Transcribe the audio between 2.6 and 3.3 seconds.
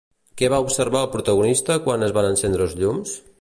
els llums?